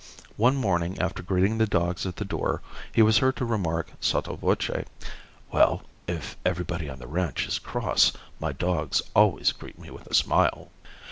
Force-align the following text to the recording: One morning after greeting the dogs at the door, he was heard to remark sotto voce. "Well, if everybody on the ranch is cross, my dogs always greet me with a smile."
One 0.35 0.55
morning 0.55 0.99
after 0.99 1.21
greeting 1.21 1.59
the 1.59 1.67
dogs 1.67 2.07
at 2.07 2.15
the 2.15 2.25
door, 2.25 2.63
he 2.91 3.03
was 3.03 3.19
heard 3.19 3.35
to 3.35 3.45
remark 3.45 3.91
sotto 3.99 4.35
voce. 4.35 4.83
"Well, 5.51 5.83
if 6.07 6.35
everybody 6.43 6.89
on 6.89 6.97
the 6.97 7.05
ranch 7.05 7.45
is 7.45 7.59
cross, 7.59 8.11
my 8.39 8.51
dogs 8.51 9.03
always 9.15 9.51
greet 9.51 9.77
me 9.77 9.91
with 9.91 10.07
a 10.07 10.15
smile." 10.15 10.71